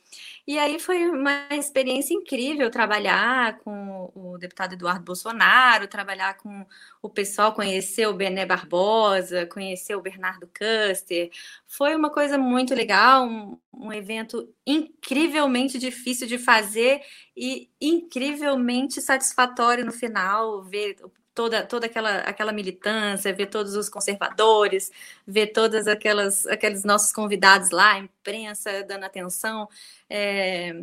E 0.46 0.58
aí 0.58 0.78
foi 0.78 1.08
uma 1.08 1.48
experiência 1.52 2.12
incrível 2.12 2.70
trabalhar 2.70 3.58
com 3.60 4.12
o 4.14 4.36
deputado 4.36 4.74
Eduardo 4.74 5.02
Bolsonaro, 5.02 5.88
trabalhar 5.88 6.36
com 6.36 6.66
o 7.00 7.08
pessoal, 7.08 7.54
conhecer 7.54 8.06
o 8.06 8.12
Bené 8.12 8.44
Barbosa, 8.44 9.46
conhecer 9.46 9.94
o 9.96 10.02
Bernardo 10.02 10.46
Custer. 10.48 11.30
Foi 11.66 11.96
uma 11.96 12.10
coisa 12.10 12.36
muito 12.36 12.74
legal, 12.74 13.24
um, 13.26 13.58
um 13.72 13.90
evento 13.90 14.46
incrivelmente 14.66 15.78
difícil 15.78 16.26
de 16.26 16.36
fazer 16.36 17.00
e 17.34 17.70
incrivelmente 17.80 19.00
satisfatório 19.00 19.84
no 19.84 19.92
final, 19.92 20.62
ver 20.62 20.96
toda, 21.34 21.66
toda 21.66 21.86
aquela, 21.86 22.18
aquela 22.20 22.52
militância, 22.52 23.34
ver 23.34 23.46
todos 23.46 23.74
os 23.74 23.88
conservadores, 23.88 24.90
ver 25.26 25.48
todas 25.48 25.86
aquelas 25.88 26.46
aqueles 26.46 26.84
nossos 26.84 27.12
convidados 27.12 27.70
lá, 27.70 27.98
imprensa 27.98 28.84
dando 28.84 29.04
atenção. 29.04 29.68
É, 30.08 30.74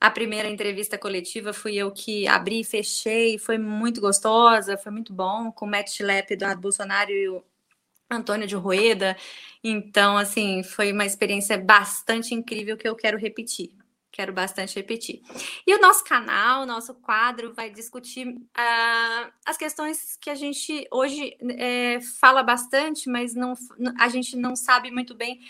a 0.00 0.10
primeira 0.10 0.48
entrevista 0.48 0.96
coletiva 0.96 1.52
fui 1.52 1.76
eu 1.76 1.90
que 1.92 2.26
abri 2.26 2.64
fechei, 2.64 3.38
foi 3.38 3.58
muito 3.58 4.00
gostosa, 4.00 4.78
foi 4.78 4.92
muito 4.92 5.12
bom, 5.12 5.52
com 5.52 5.66
o 5.66 5.68
Matt 5.68 5.90
Schlepp, 5.90 6.32
Eduardo 6.32 6.60
Bolsonaro 6.62 7.10
e 7.10 7.28
o 7.28 7.44
Antônio 8.10 8.46
de 8.46 8.56
Rueda. 8.56 9.16
Então, 9.62 10.16
assim, 10.16 10.62
foi 10.62 10.92
uma 10.92 11.04
experiência 11.06 11.58
bastante 11.58 12.34
incrível 12.34 12.76
que 12.76 12.88
eu 12.88 12.96
quero 12.96 13.18
repetir 13.18 13.79
quero 14.10 14.32
bastante 14.32 14.76
repetir. 14.76 15.22
E 15.66 15.74
o 15.74 15.80
nosso 15.80 16.04
canal, 16.04 16.66
nosso 16.66 16.94
quadro, 16.94 17.54
vai 17.54 17.70
discutir 17.70 18.28
uh, 18.28 19.32
as 19.44 19.56
questões 19.56 20.16
que 20.20 20.30
a 20.30 20.34
gente 20.34 20.86
hoje 20.90 21.36
é, 21.58 22.00
fala 22.20 22.42
bastante, 22.42 23.08
mas 23.08 23.34
não, 23.34 23.54
a 23.98 24.08
gente 24.08 24.36
não 24.36 24.56
sabe 24.56 24.90
muito 24.90 25.14
bem 25.14 25.40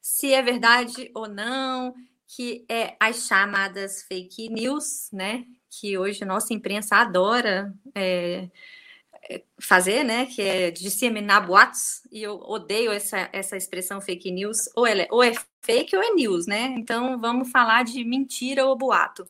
se 0.00 0.32
é 0.32 0.42
verdade 0.42 1.10
ou 1.14 1.28
não, 1.28 1.94
que 2.26 2.64
é 2.68 2.96
as 3.00 3.26
chamadas 3.26 4.02
fake 4.04 4.48
news, 4.48 5.08
né? 5.12 5.44
Que 5.68 5.98
hoje 5.98 6.22
a 6.22 6.26
nossa 6.26 6.54
imprensa 6.54 6.96
adora. 6.96 7.74
É, 7.94 8.48
fazer, 9.60 10.02
né, 10.02 10.26
que 10.26 10.42
é 10.42 10.70
disseminar 10.70 11.46
boatos, 11.46 12.02
e 12.10 12.22
eu 12.22 12.40
odeio 12.40 12.90
essa, 12.90 13.28
essa 13.32 13.56
expressão 13.56 14.00
fake 14.00 14.30
news, 14.30 14.68
ou, 14.74 14.86
ela, 14.86 15.02
é, 15.02 15.08
ou 15.10 15.22
é 15.22 15.32
fake 15.60 15.96
ou 15.96 16.02
é 16.02 16.10
news, 16.14 16.46
né? 16.46 16.74
Então 16.76 17.18
vamos 17.18 17.50
falar 17.50 17.84
de 17.84 18.04
mentira 18.04 18.66
ou 18.66 18.76
boato. 18.76 19.26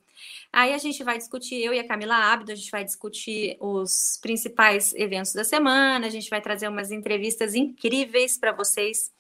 Aí 0.53 0.73
a 0.73 0.79
gente 0.79 1.03
vai 1.05 1.17
discutir, 1.17 1.63
eu 1.63 1.73
e 1.73 1.79
a 1.79 1.87
Camila 1.87 2.17
Abdo, 2.17 2.51
a 2.51 2.55
gente 2.55 2.71
vai 2.71 2.85
discutir 2.85 3.57
os 3.61 4.19
principais 4.21 4.93
eventos 4.95 5.33
da 5.33 5.45
semana, 5.45 6.07
a 6.07 6.11
gente 6.11 6.29
vai 6.29 6.41
trazer 6.41 6.69
umas 6.69 6.91
entrevistas 6.91 7.55
incríveis 7.55 8.37
para 8.37 8.53
vocês. 8.53 9.13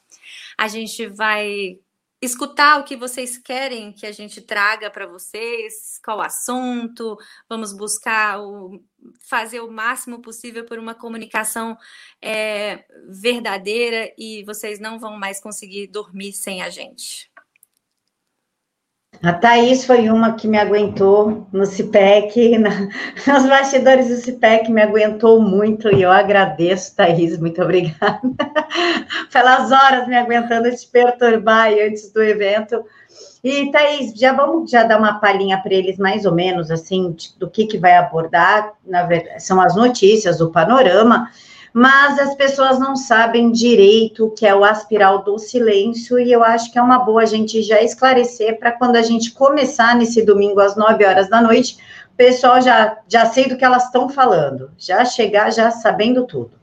A 0.59 0.67
gente 0.69 1.07
vai 1.07 1.79
escutar 2.21 2.79
o 2.79 2.85
que 2.85 2.97
vocês 2.97 3.39
querem 3.39 3.93
que 3.93 4.07
a 4.07 4.13
gente 4.13 4.41
traga 4.43 4.91
para 4.91 5.07
vocês, 5.07 5.99
qual 6.05 6.21
assunto, 6.21 7.17
vamos 7.49 7.73
buscar 7.73 8.41
o, 8.41 8.83
fazer 9.21 9.61
o 9.61 9.71
máximo 9.71 10.21
possível 10.21 10.65
por 10.67 10.79
uma 10.79 10.95
comunicação 10.95 11.79
é, 12.21 12.85
verdadeira 13.09 14.13
e 14.19 14.45
vocês 14.45 14.79
não 14.79 14.99
vão 14.99 15.19
mais 15.19 15.41
conseguir 15.41 15.87
dormir 15.87 16.33
sem 16.33 16.63
a 16.63 16.69
gente. 16.69 17.30
A 19.23 19.35
Thaís 19.35 19.85
foi 19.85 20.09
uma 20.09 20.33
que 20.33 20.49
me 20.49 20.59
aguentou 20.59 21.47
no 21.53 21.67
CIPEC, 21.67 22.57
na, 22.57 22.71
nos 23.27 23.47
bastidores 23.47 24.09
do 24.09 24.17
CIPEC, 24.17 24.71
me 24.71 24.81
aguentou 24.81 25.43
muito 25.43 25.95
e 25.95 26.03
eu 26.03 26.11
agradeço, 26.11 26.97
Thaís, 26.97 27.39
muito 27.39 27.63
obrigada. 27.63 28.21
Pelas 29.31 29.71
horas 29.71 30.09
me 30.09 30.17
aguentando 30.17 30.71
te 30.75 30.87
perturbar 30.87 31.71
antes 31.71 32.11
do 32.11 32.23
evento. 32.23 32.83
E, 33.45 33.71
Thaís, 33.71 34.15
já 34.19 34.33
vamos 34.33 34.71
já 34.71 34.85
dar 34.85 34.99
uma 34.99 35.21
palhinha 35.21 35.59
para 35.59 35.75
eles, 35.75 35.99
mais 35.99 36.25
ou 36.25 36.35
menos, 36.35 36.71
assim, 36.71 37.15
do 37.39 37.49
que, 37.49 37.67
que 37.67 37.79
vai 37.79 37.97
abordar, 37.97 38.73
na 38.87 39.03
verdade, 39.03 39.43
são 39.43 39.61
as 39.61 39.75
notícias, 39.75 40.41
o 40.41 40.51
panorama, 40.51 41.31
mas 41.73 42.19
as 42.19 42.35
pessoas 42.35 42.79
não 42.79 42.97
sabem 42.97 43.51
direito 43.51 44.27
o 44.27 44.31
que 44.31 44.47
é 44.47 44.55
o 44.55 44.65
aspiral 44.65 45.23
do 45.23 45.39
silêncio, 45.39 46.19
e 46.19 46.33
eu 46.33 46.43
acho 46.43 46.73
que 46.73 46.79
é 46.79 46.83
uma 46.83 46.99
boa 46.99 47.23
a 47.23 47.27
gente 47.27 47.63
já 47.63 47.81
esclarecer 47.81 48.59
para 48.59 48.73
quando 48.73 48.97
a 48.97 49.03
gente 49.03 49.33
começar 49.33 49.95
nesse 49.95 50.25
domingo 50.25 50.61
às 50.61 50.77
9 50.77 51.05
horas 51.05 51.29
da 51.29 51.41
noite, 51.41 51.79
o 52.13 52.17
pessoal 52.17 52.61
já, 52.61 52.99
já 53.09 53.27
sei 53.27 53.49
do 53.49 53.57
que 53.57 53.65
elas 53.65 53.85
estão 53.85 54.09
falando, 54.09 54.71
já 54.77 55.05
chegar 55.05 55.51
já 55.51 55.71
sabendo 55.71 56.27
tudo. 56.27 56.61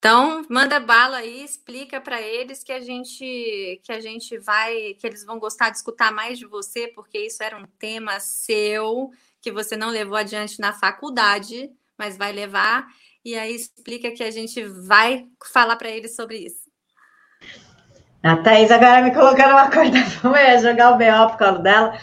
Então, 0.00 0.46
manda 0.48 0.80
bala 0.80 1.18
aí, 1.18 1.44
explica 1.44 2.00
para 2.00 2.22
eles 2.22 2.64
que 2.64 2.72
a 2.72 2.80
gente 2.80 3.78
que 3.82 3.92
a 3.92 4.00
gente 4.00 4.38
vai, 4.38 4.94
que 4.94 5.06
eles 5.06 5.26
vão 5.26 5.38
gostar 5.38 5.68
de 5.68 5.76
escutar 5.76 6.10
mais 6.10 6.38
de 6.38 6.46
você, 6.46 6.88
porque 6.88 7.18
isso 7.18 7.42
era 7.42 7.54
um 7.54 7.66
tema 7.78 8.18
seu 8.18 9.10
que 9.42 9.52
você 9.52 9.76
não 9.76 9.90
levou 9.90 10.16
adiante 10.16 10.58
na 10.58 10.72
faculdade, 10.72 11.70
mas 12.00 12.16
vai 12.16 12.32
levar. 12.32 12.86
E 13.22 13.34
aí 13.34 13.54
explica 13.54 14.10
que 14.10 14.22
a 14.22 14.30
gente 14.30 14.64
vai 14.64 15.26
falar 15.52 15.76
para 15.76 15.90
eles 15.90 16.16
sobre 16.16 16.38
isso. 16.38 16.70
A 18.22 18.38
Thaís 18.38 18.70
agora 18.70 19.02
me 19.02 19.12
colocando 19.12 19.50
uma 19.50 19.70
corda, 19.70 19.98
eu 20.24 20.34
ia 20.34 20.58
jogar 20.58 20.92
o 20.92 20.98
BO 20.98 21.30
por 21.30 21.36
causa 21.36 21.58
dela. 21.58 21.98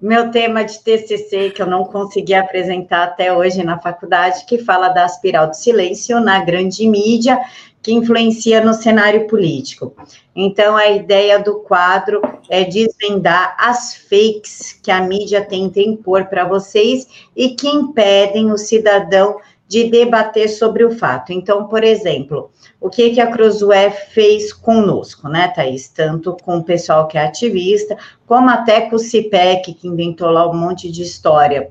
Meu 0.00 0.30
tema 0.30 0.64
de 0.64 0.82
TCC, 0.82 1.50
que 1.50 1.60
eu 1.60 1.66
não 1.66 1.84
consegui 1.84 2.34
apresentar 2.34 3.04
até 3.04 3.32
hoje 3.32 3.62
na 3.62 3.78
faculdade, 3.78 4.44
que 4.46 4.58
fala 4.58 4.88
da 4.88 5.04
espiral 5.04 5.48
do 5.48 5.56
silêncio 5.56 6.20
na 6.20 6.42
grande 6.42 6.86
mídia, 6.88 7.38
que 7.84 7.92
influencia 7.92 8.64
no 8.64 8.72
cenário 8.72 9.26
político. 9.26 9.94
Então, 10.34 10.74
a 10.74 10.88
ideia 10.88 11.38
do 11.38 11.56
quadro 11.60 12.22
é 12.48 12.64
desvendar 12.64 13.54
as 13.58 13.94
fakes 13.94 14.72
que 14.82 14.90
a 14.90 15.02
mídia 15.02 15.44
tenta 15.44 15.80
impor 15.80 16.24
para 16.24 16.48
vocês 16.48 17.06
e 17.36 17.50
que 17.50 17.68
impedem 17.68 18.50
o 18.50 18.56
cidadão 18.56 19.36
de 19.68 19.84
debater 19.90 20.48
sobre 20.48 20.82
o 20.82 20.96
fato. 20.96 21.30
Então, 21.30 21.66
por 21.66 21.84
exemplo, 21.84 22.50
o 22.80 22.88
que, 22.88 23.10
que 23.10 23.20
a 23.20 23.30
Crosué 23.30 23.90
fez 23.90 24.50
conosco, 24.50 25.28
né, 25.28 25.48
Thaís? 25.48 25.88
Tanto 25.88 26.34
com 26.42 26.58
o 26.58 26.64
pessoal 26.64 27.06
que 27.06 27.18
é 27.18 27.24
ativista, 27.24 27.98
como 28.26 28.48
até 28.48 28.82
com 28.82 28.96
o 28.96 28.98
CIPEC, 28.98 29.74
que 29.74 29.88
inventou 29.88 30.30
lá 30.30 30.50
um 30.50 30.56
monte 30.56 30.90
de 30.90 31.02
história. 31.02 31.70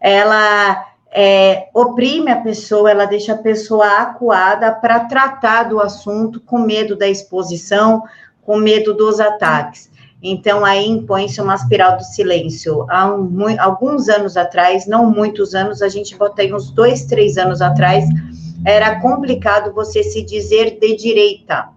Ela 0.00 0.86
é, 1.10 1.68
oprime 1.72 2.30
a 2.30 2.40
pessoa, 2.40 2.90
ela 2.90 3.06
deixa 3.06 3.32
a 3.32 3.38
pessoa 3.38 3.86
acuada 3.86 4.72
para 4.72 5.00
tratar 5.00 5.64
do 5.64 5.80
assunto 5.80 6.40
com 6.40 6.58
medo 6.58 6.96
da 6.96 7.08
exposição, 7.08 8.02
com 8.42 8.56
medo 8.56 8.94
dos 8.94 9.18
ataques. 9.20 9.90
Então, 10.22 10.64
aí 10.64 10.86
impõe-se 10.88 11.40
uma 11.40 11.54
espiral 11.54 11.96
do 11.96 12.02
silêncio. 12.02 12.84
Há 12.90 13.06
um, 13.14 13.60
alguns 13.60 14.08
anos 14.08 14.36
atrás, 14.36 14.86
não 14.86 15.10
muitos 15.10 15.54
anos, 15.54 15.80
a 15.80 15.88
gente 15.88 16.16
botei 16.16 16.52
uns 16.52 16.70
dois, 16.70 17.04
três 17.04 17.38
anos 17.38 17.62
atrás, 17.62 18.04
era 18.66 19.00
complicado 19.00 19.72
você 19.72 20.02
se 20.02 20.22
dizer 20.22 20.78
de 20.80 20.96
direita. 20.96 21.68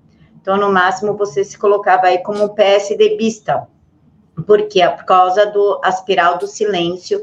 Então, 0.42 0.58
no 0.58 0.72
máximo, 0.72 1.16
você 1.16 1.44
se 1.44 1.58
colocava 1.58 2.08
aí 2.08 2.18
como 2.18 2.56
PSDBista, 2.56 3.68
porque 4.48 4.82
por 4.90 5.06
causa 5.06 5.46
do 5.46 5.80
espiral 5.86 6.40
do 6.40 6.48
silêncio 6.48 7.22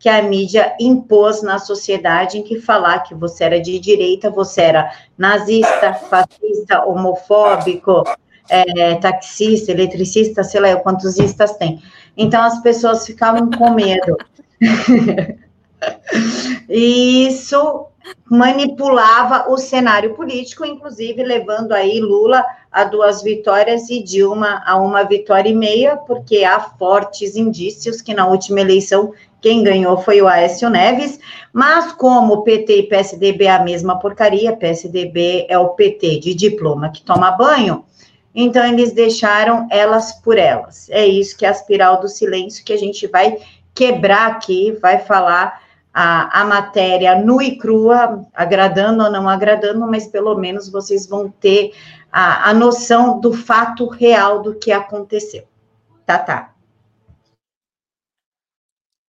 que 0.00 0.08
a 0.08 0.22
mídia 0.22 0.74
impôs 0.80 1.42
na 1.42 1.58
sociedade 1.58 2.38
em 2.38 2.42
que 2.42 2.58
falar 2.58 3.00
que 3.00 3.14
você 3.14 3.44
era 3.44 3.60
de 3.60 3.78
direita, 3.78 4.30
você 4.30 4.62
era 4.62 4.90
nazista, 5.16 5.92
fascista, 5.92 6.86
homofóbico, 6.86 8.02
é, 8.48 8.94
taxista, 8.94 9.70
eletricista, 9.70 10.42
sei 10.42 10.60
lá 10.62 10.74
quantos 10.76 11.18
istas 11.18 11.54
tem. 11.58 11.82
Então 12.16 12.42
as 12.42 12.62
pessoas 12.62 13.04
ficavam 13.04 13.50
com 13.50 13.74
medo. 13.74 14.16
e 16.66 17.26
isso 17.28 17.86
manipulava 18.24 19.50
o 19.50 19.58
cenário 19.58 20.14
político, 20.14 20.64
inclusive 20.64 21.22
levando 21.22 21.72
aí 21.72 22.00
Lula 22.00 22.42
a 22.72 22.84
duas 22.84 23.22
vitórias 23.22 23.90
e 23.90 24.02
Dilma 24.02 24.62
a 24.64 24.78
uma 24.78 25.02
vitória 25.02 25.50
e 25.50 25.54
meia, 25.54 25.96
porque 25.96 26.44
há 26.44 26.58
fortes 26.60 27.36
indícios 27.36 28.00
que 28.00 28.14
na 28.14 28.26
última 28.26 28.60
eleição 28.60 29.12
quem 29.40 29.62
ganhou 29.62 29.98
foi 29.98 30.20
o 30.20 30.28
Aécio 30.28 30.68
Neves, 30.68 31.18
mas 31.52 31.92
como 31.92 32.42
PT 32.42 32.78
e 32.78 32.82
PSDB 32.84 33.44
é 33.44 33.50
a 33.50 33.64
mesma 33.64 33.98
porcaria, 33.98 34.56
PSDB 34.56 35.46
é 35.48 35.58
o 35.58 35.70
PT 35.70 36.20
de 36.20 36.34
diploma 36.34 36.90
que 36.90 37.02
toma 37.02 37.30
banho, 37.32 37.84
então 38.34 38.64
eles 38.64 38.92
deixaram 38.92 39.66
elas 39.70 40.12
por 40.12 40.38
elas. 40.38 40.88
É 40.90 41.06
isso 41.06 41.36
que 41.36 41.44
é 41.44 41.48
a 41.48 41.52
espiral 41.52 42.00
do 42.00 42.08
silêncio 42.08 42.64
que 42.64 42.72
a 42.72 42.78
gente 42.78 43.06
vai 43.06 43.38
quebrar 43.74 44.28
aqui, 44.28 44.76
vai 44.80 44.98
falar 44.98 45.60
a, 45.92 46.42
a 46.42 46.44
matéria 46.44 47.18
nua 47.18 47.42
e 47.42 47.56
crua, 47.56 48.24
agradando 48.34 49.04
ou 49.04 49.10
não 49.10 49.28
agradando, 49.28 49.86
mas 49.86 50.06
pelo 50.06 50.36
menos 50.36 50.70
vocês 50.70 51.06
vão 51.06 51.28
ter 51.28 51.72
a, 52.12 52.50
a 52.50 52.54
noção 52.54 53.20
do 53.20 53.32
fato 53.32 53.88
real 53.88 54.42
do 54.42 54.54
que 54.54 54.70
aconteceu. 54.70 55.44
Tá, 56.06 56.18
tá. 56.18 56.52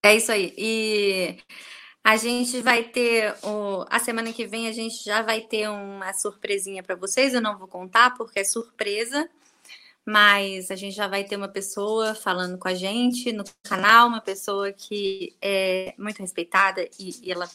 É 0.04 0.16
isso 0.16 0.32
aí. 0.32 0.54
E 0.58 1.38
a 2.04 2.18
gente 2.18 2.60
vai 2.62 2.84
ter 2.84 3.36
o, 3.44 3.86
a 3.90 4.00
semana 4.00 4.34
que 4.34 4.46
vem 4.48 4.68
a 4.68 4.72
gente 4.72 5.04
já 5.04 5.22
vai 5.22 5.42
ter 5.42 5.70
uma 5.70 6.14
surpresinha 6.14 6.82
para 6.82 6.96
vocês. 6.96 7.34
Eu 7.34 7.42
não 7.42 7.58
vou 7.58 7.68
contar 7.68 8.16
porque 8.16 8.40
é 8.40 8.44
surpresa, 8.44 9.30
mas 10.06 10.72
a 10.72 10.76
gente 10.76 10.96
já 10.96 11.08
vai 11.08 11.24
ter 11.24 11.36
uma 11.36 11.48
pessoa 11.48 12.16
falando 12.16 12.58
com 12.58 12.68
a 12.68 12.74
gente 12.74 13.32
no 13.32 13.44
canal, 13.64 14.08
uma 14.08 14.22
pessoa 14.22 14.72
que 14.74 15.36
é 15.42 15.94
muito 15.98 16.20
respeitada 16.20 16.88
e, 17.00 17.28
e 17.28 17.32
ela, 17.32 17.48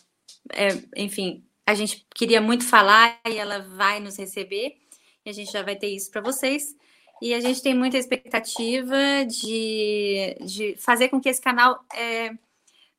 é, 0.52 0.68
enfim, 0.96 1.44
a 1.66 1.74
gente 1.74 2.06
queria 2.14 2.40
muito 2.40 2.64
falar 2.64 3.20
e 3.26 3.36
ela 3.36 3.58
vai 3.60 3.98
nos 3.98 4.16
receber. 4.16 4.76
E 5.24 5.30
a 5.30 5.32
gente 5.32 5.50
já 5.50 5.62
vai 5.62 5.74
ter 5.74 5.88
isso 5.88 6.08
para 6.12 6.20
vocês. 6.20 6.76
E 7.20 7.32
a 7.32 7.40
gente 7.40 7.62
tem 7.62 7.74
muita 7.74 7.96
expectativa 7.96 9.24
de, 9.26 10.36
de 10.44 10.76
fazer 10.78 11.08
com 11.08 11.20
que 11.20 11.28
esse 11.28 11.40
canal 11.40 11.80
é, 11.94 12.32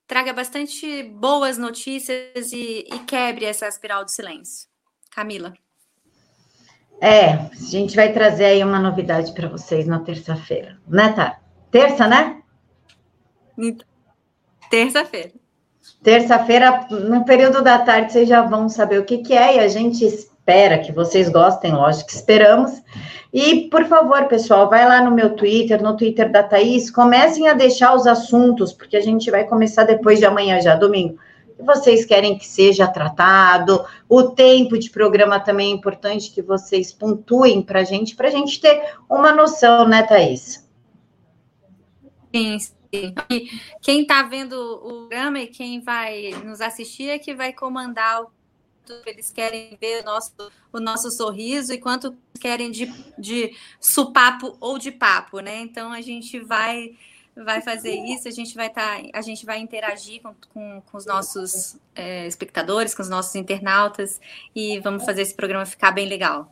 traga 0.07 0.33
bastante 0.33 1.03
boas 1.03 1.57
notícias 1.57 2.51
e, 2.51 2.87
e 2.91 2.99
quebre 3.05 3.45
essa 3.45 3.67
espiral 3.67 4.03
do 4.03 4.11
silêncio. 4.11 4.67
Camila. 5.11 5.53
É, 6.99 7.33
a 7.33 7.49
gente 7.53 7.95
vai 7.95 8.11
trazer 8.11 8.45
aí 8.45 8.63
uma 8.63 8.79
novidade 8.79 9.33
para 9.33 9.47
vocês 9.47 9.85
na 9.85 9.99
terça-feira, 9.99 10.79
né, 10.87 11.13
tá? 11.13 11.39
Terça, 11.69 12.07
né? 12.07 12.41
Terça-feira. 14.69 15.31
Terça-feira, 16.03 16.87
no 16.89 17.23
período 17.23 17.61
da 17.61 17.79
tarde, 17.79 18.11
vocês 18.11 18.27
já 18.27 18.41
vão 18.41 18.67
saber 18.67 18.99
o 18.99 19.05
que, 19.05 19.19
que 19.19 19.33
é 19.33 19.57
e 19.57 19.59
a 19.59 19.67
gente 19.67 20.05
espera 20.47 20.79
que 20.79 20.93
vocês 20.93 21.27
gostem, 21.27 21.73
lógico 21.73 22.07
que 22.07 22.15
esperamos. 22.15 22.81
E, 23.33 23.69
por 23.69 23.83
favor, 23.85 24.25
pessoal, 24.27 24.69
vai 24.69 24.87
lá 24.87 25.03
no 25.03 25.11
meu 25.11 25.35
Twitter, 25.35 25.83
no 25.83 25.97
Twitter 25.97 26.31
da 26.31 26.41
Thaís, 26.41 26.89
comecem 26.89 27.49
a 27.49 27.53
deixar 27.53 27.93
os 27.93 28.07
assuntos, 28.07 28.71
porque 28.71 28.95
a 28.95 29.01
gente 29.01 29.29
vai 29.29 29.43
começar 29.43 29.83
depois 29.83 30.19
de 30.19 30.25
amanhã 30.25 30.61
já, 30.61 30.73
domingo. 30.73 31.19
Que 31.57 31.63
vocês 31.63 32.05
querem 32.05 32.37
que 32.37 32.47
seja 32.47 32.87
tratado, 32.87 33.83
o 34.07 34.23
tempo 34.23 34.77
de 34.79 34.89
programa 34.89 35.37
também 35.37 35.71
é 35.71 35.75
importante 35.75 36.31
que 36.31 36.41
vocês 36.41 36.93
pontuem 36.93 37.61
para 37.61 37.81
a 37.81 37.83
gente, 37.83 38.15
para 38.15 38.29
a 38.29 38.31
gente 38.31 38.61
ter 38.61 38.81
uma 39.09 39.33
noção, 39.33 39.85
né, 39.85 40.03
Thaís? 40.03 40.65
Sim. 42.33 42.57
E 43.29 43.49
quem 43.81 44.03
está 44.03 44.23
vendo 44.23 44.53
o 44.53 45.07
programa 45.09 45.39
e 45.41 45.47
quem 45.47 45.81
vai 45.81 46.31
nos 46.45 46.61
assistir 46.61 47.09
é 47.09 47.19
que 47.19 47.35
vai 47.35 47.51
comandar 47.51 48.21
o 48.21 48.36
eles 49.05 49.31
querem 49.31 49.77
ver 49.79 50.01
o 50.01 50.05
nosso, 50.05 50.33
o 50.71 50.79
nosso 50.79 51.11
sorriso 51.11 51.73
e 51.73 51.77
quanto 51.77 52.15
querem 52.39 52.71
de, 52.71 52.93
de 53.17 53.55
supapo 53.79 54.57
ou 54.59 54.77
de 54.77 54.91
papo, 54.91 55.39
né? 55.39 55.59
Então 55.61 55.91
a 55.91 56.01
gente 56.01 56.39
vai 56.39 56.95
vai 57.43 57.61
fazer 57.61 57.93
isso, 57.93 58.27
a 58.27 58.31
gente 58.31 58.55
vai 58.55 58.65
estar, 58.67 58.97
tá, 58.97 59.09
a 59.13 59.21
gente 59.21 59.45
vai 59.45 59.59
interagir 59.59 60.21
com, 60.21 60.33
com, 60.51 60.81
com 60.81 60.97
os 60.97 61.05
nossos 61.05 61.77
é, 61.95 62.25
espectadores, 62.25 62.95
com 62.95 63.01
os 63.03 63.09
nossos 63.09 63.35
internautas 63.35 64.19
e 64.55 64.79
vamos 64.79 65.05
fazer 65.05 65.21
esse 65.21 65.35
programa 65.35 65.65
ficar 65.65 65.91
bem 65.91 66.07
legal. 66.07 66.51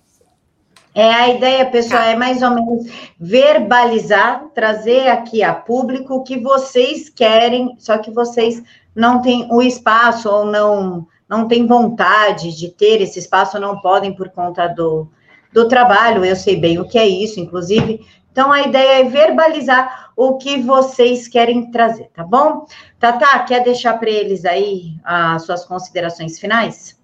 É, 0.94 1.14
a 1.14 1.30
ideia, 1.30 1.66
pessoal, 1.66 2.04
tá. 2.04 2.08
é 2.08 2.16
mais 2.16 2.42
ou 2.42 2.52
menos 2.52 2.90
verbalizar, 3.20 4.46
trazer 4.54 5.10
aqui 5.10 5.44
a 5.44 5.54
público 5.54 6.16
o 6.16 6.24
que 6.24 6.40
vocês 6.40 7.10
querem, 7.10 7.76
só 7.80 7.98
que 7.98 8.12
vocês 8.12 8.64
não 8.96 9.22
têm 9.22 9.46
o 9.52 9.62
espaço 9.62 10.30
ou 10.30 10.46
não 10.46 11.06
não 11.28 11.48
têm 11.48 11.66
vontade 11.66 12.56
de 12.56 12.70
ter 12.70 13.02
esse 13.02 13.20
espaço, 13.20 13.60
não 13.60 13.80
podem 13.80 14.14
por 14.14 14.30
conta 14.30 14.68
do, 14.68 15.08
do 15.52 15.68
trabalho, 15.68 16.24
eu 16.24 16.36
sei 16.36 16.56
bem 16.56 16.80
o 16.80 16.88
que 16.88 16.98
é 16.98 17.08
isso, 17.08 17.40
inclusive. 17.40 18.06
Então, 18.32 18.52
a 18.52 18.62
ideia 18.62 19.00
é 19.00 19.04
verbalizar 19.06 20.12
o 20.16 20.38
que 20.38 20.58
vocês 20.58 21.28
querem 21.28 21.72
trazer, 21.72 22.10
tá 22.14 22.24
bom? 22.24 22.66
Tata, 23.00 23.40
quer 23.40 23.64
deixar 23.64 23.98
para 23.98 24.10
eles 24.10 24.46
aí 24.46 24.96
as 25.04 25.44
suas 25.44 25.66
considerações 25.66 26.38
finais? 26.38 27.00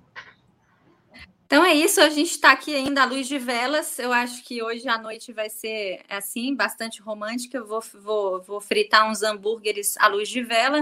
Então 1.51 1.65
é 1.65 1.75
isso, 1.75 1.99
a 1.99 2.09
gente 2.09 2.31
está 2.31 2.53
aqui 2.53 2.73
ainda 2.73 3.01
à 3.01 3.05
luz 3.05 3.27
de 3.27 3.37
velas. 3.37 3.99
Eu 3.99 4.13
acho 4.13 4.41
que 4.41 4.63
hoje 4.63 4.87
à 4.87 4.97
noite 4.97 5.33
vai 5.33 5.49
ser 5.49 6.01
assim, 6.07 6.55
bastante 6.55 7.01
romântica. 7.01 7.57
Eu 7.57 7.67
vou, 7.67 7.81
vou, 7.95 8.41
vou 8.41 8.61
fritar 8.61 9.11
uns 9.11 9.21
hambúrgueres 9.21 9.97
à 9.97 10.07
luz 10.07 10.29
de 10.29 10.41
vela 10.41 10.81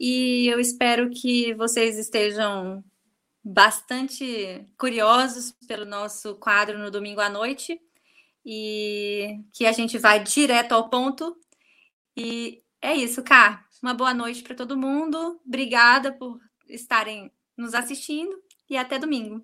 e 0.00 0.48
eu 0.48 0.58
espero 0.58 1.10
que 1.10 1.54
vocês 1.54 1.96
estejam 1.96 2.82
bastante 3.44 4.66
curiosos 4.76 5.54
pelo 5.68 5.84
nosso 5.84 6.34
quadro 6.34 6.76
no 6.76 6.90
domingo 6.90 7.20
à 7.20 7.28
noite 7.28 7.80
e 8.44 9.38
que 9.52 9.64
a 9.64 9.70
gente 9.70 9.96
vai 9.96 10.24
direto 10.24 10.72
ao 10.72 10.90
ponto. 10.90 11.38
E 12.16 12.64
é 12.82 12.96
isso, 12.96 13.22
Cá. 13.22 13.64
Uma 13.80 13.94
boa 13.94 14.12
noite 14.12 14.42
para 14.42 14.56
todo 14.56 14.76
mundo. 14.76 15.40
Obrigada 15.46 16.10
por 16.10 16.40
estarem 16.68 17.30
nos 17.56 17.74
assistindo 17.74 18.36
e 18.68 18.76
até 18.76 18.98
domingo. 18.98 19.40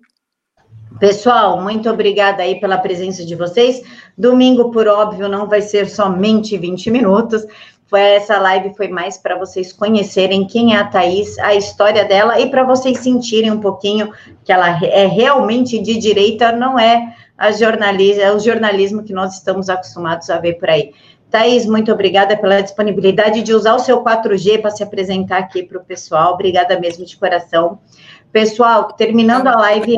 Pessoal, 0.99 1.61
muito 1.61 1.89
obrigada 1.89 2.41
aí 2.41 2.59
pela 2.59 2.77
presença 2.77 3.23
de 3.23 3.35
vocês. 3.35 3.83
Domingo, 4.17 4.71
por 4.71 4.87
óbvio, 4.87 5.29
não 5.29 5.47
vai 5.47 5.61
ser 5.61 5.87
somente 5.87 6.57
20 6.57 6.89
minutos. 6.89 7.45
Foi 7.87 8.01
essa 8.01 8.37
live 8.37 8.75
foi 8.75 8.89
mais 8.89 9.17
para 9.17 9.37
vocês 9.37 9.71
conhecerem 9.71 10.45
quem 10.45 10.75
é 10.75 10.77
a 10.77 10.83
Thaís, 10.83 11.39
a 11.39 11.55
história 11.55 12.03
dela 12.03 12.37
e 12.39 12.49
para 12.49 12.63
vocês 12.63 12.99
sentirem 12.99 13.49
um 13.49 13.61
pouquinho 13.61 14.11
que 14.43 14.51
ela 14.51 14.83
é 14.83 15.05
realmente 15.05 15.79
de 15.79 15.97
direita, 15.97 16.51
não 16.51 16.77
é 16.77 17.15
a 17.37 17.51
jornalismo, 17.51 18.21
é 18.21 18.33
o 18.33 18.39
jornalismo 18.39 19.03
que 19.03 19.13
nós 19.13 19.35
estamos 19.35 19.69
acostumados 19.69 20.29
a 20.29 20.37
ver 20.37 20.55
por 20.55 20.69
aí. 20.69 20.91
Thaís, 21.29 21.65
muito 21.65 21.91
obrigada 21.91 22.35
pela 22.35 22.61
disponibilidade 22.61 23.41
de 23.41 23.53
usar 23.53 23.75
o 23.75 23.79
seu 23.79 24.03
4G 24.03 24.61
para 24.61 24.71
se 24.71 24.83
apresentar 24.83 25.37
aqui 25.37 25.63
para 25.63 25.77
o 25.77 25.83
pessoal. 25.83 26.33
Obrigada 26.33 26.79
mesmo 26.79 27.05
de 27.05 27.15
coração. 27.15 27.79
Pessoal, 28.31 28.93
terminando 28.93 29.47
a 29.47 29.55
live, 29.55 29.95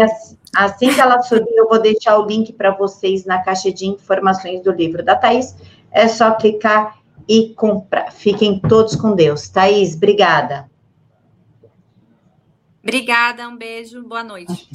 Assim 0.56 0.94
que 0.94 1.00
ela 1.00 1.22
subir, 1.22 1.56
eu 1.56 1.68
vou 1.68 1.80
deixar 1.80 2.18
o 2.18 2.26
link 2.26 2.54
para 2.54 2.72
vocês 2.72 3.26
na 3.26 3.42
caixa 3.42 3.72
de 3.72 3.86
informações 3.86 4.62
do 4.62 4.72
livro 4.72 5.04
da 5.04 5.16
Thaís. 5.16 5.56
É 5.92 6.08
só 6.08 6.32
clicar 6.32 7.00
e 7.28 7.54
comprar. 7.54 8.12
Fiquem 8.12 8.60
todos 8.60 8.96
com 8.96 9.14
Deus. 9.14 9.48
Thaís, 9.50 9.96
obrigada. 9.96 10.70
Obrigada, 12.82 13.48
um 13.48 13.56
beijo, 13.56 14.02
boa 14.04 14.24
noite. 14.24 14.70